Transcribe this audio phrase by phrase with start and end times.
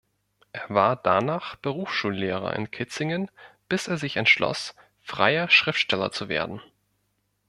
[0.51, 3.29] Er war danach Berufsschullehrer in Kitzingen,
[3.69, 6.59] bis er sich entschloss, freier Schriftsteller zu werden.